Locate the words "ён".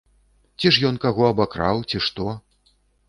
0.89-0.97